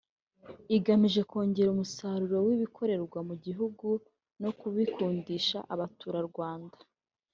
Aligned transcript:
igamije 0.75 1.21
kongera 1.29 1.69
umusaruro 1.71 2.37
w’ibikorerwa 2.47 3.19
mu 3.29 3.35
gihugu 3.45 3.87
no 4.41 4.51
kubikundisha 4.59 5.57
Abaturarwanda 5.73 6.77